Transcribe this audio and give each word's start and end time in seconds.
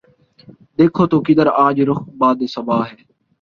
دیکھو 0.79 1.03
تو 1.07 1.17
کدھر 1.25 1.47
آج 1.65 1.77
رخ 1.89 1.99
باد 2.19 2.37
صبا 2.53 2.77
ہے 2.87 2.95